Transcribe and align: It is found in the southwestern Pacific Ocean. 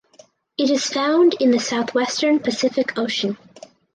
It 0.57 0.71
is 0.71 0.87
found 0.89 1.35
in 1.39 1.51
the 1.51 1.59
southwestern 1.59 2.39
Pacific 2.39 2.97
Ocean. 2.97 3.37